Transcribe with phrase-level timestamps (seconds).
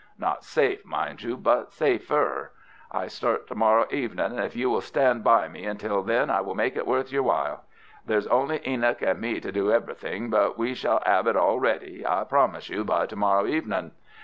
[0.17, 2.53] Not safe, mind you, but safer.
[2.91, 6.41] I start to morrow evening, and if you will stand by me until then I
[6.41, 7.65] will make it worth your while.
[8.07, 12.03] There's only Enoch and me to do everything, but we shall 'ave it all ready,
[12.03, 13.91] I promise you, by to morrow evening.